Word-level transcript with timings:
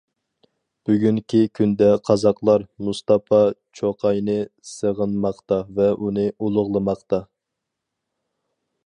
بۈگۈنكى 0.89 1.41
كۈندە 1.59 1.89
قازاقلار 2.09 2.65
مۇستاپا 2.87 3.41
چوقاينى 3.81 4.39
سېغىنماقتا 4.71 5.61
ۋە 5.77 5.91
ئۇنى 5.93 6.27
ئۇلۇغلىماقتا. 6.41 7.21